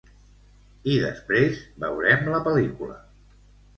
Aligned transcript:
I 0.93 0.95
després 1.03 1.61
veurem 1.85 2.25
la 2.33 2.41
pel·lícula. 2.49 2.99